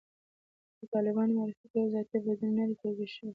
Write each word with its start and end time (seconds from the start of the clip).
د 0.79 0.81
طالبانو 0.93 1.35
معرفتي 1.37 1.77
او 1.83 1.87
ذاتي 1.93 2.17
بعدونه 2.25 2.53
نه 2.57 2.63
دي 2.69 2.75
توضیح 2.81 3.09
شوي. 3.15 3.29